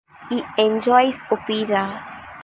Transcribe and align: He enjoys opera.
He 0.29 0.43
enjoys 0.57 1.21
opera. 1.29 1.93